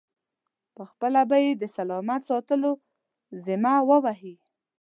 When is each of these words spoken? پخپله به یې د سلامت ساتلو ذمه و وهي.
پخپله 0.75 1.21
به 1.29 1.37
یې 1.45 1.51
د 1.61 1.63
سلامت 1.75 2.21
ساتلو 2.29 2.71
ذمه 3.45 3.73
و 3.87 3.89
وهي. 4.03 4.35